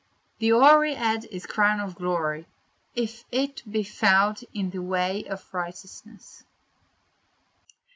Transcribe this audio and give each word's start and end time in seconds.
"The 0.39 0.49
hoary 0.49 0.95
head 0.95 1.25
is 1.25 1.45
a 1.45 1.47
crown 1.47 1.79
of 1.79 1.93
glory, 1.93 2.47
if 2.95 3.23
it 3.31 3.61
be 3.71 3.83
found 3.83 4.43
in 4.51 4.71
the 4.71 4.81
way 4.81 5.25
of 5.25 5.53
righteousness." 5.53 6.43